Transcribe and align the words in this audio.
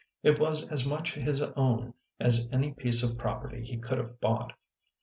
It 0.23 0.39
was 0.39 0.67
as 0.69 0.83
much 0.83 1.13
his 1.13 1.43
own 1.43 1.93
as 2.19 2.47
any 2.51 2.71
piece 2.71 3.03
of 3.03 3.19
property 3.19 3.63
he 3.63 3.77
could 3.77 3.99
have 3.99 4.19
bought. 4.19 4.53